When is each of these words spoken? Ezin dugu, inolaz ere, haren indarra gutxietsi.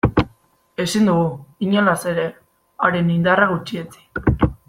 Ezin 0.85 1.09
dugu, 1.09 1.25
inolaz 1.67 1.99
ere, 2.13 2.25
haren 2.87 3.13
indarra 3.19 3.51
gutxietsi. 3.53 4.07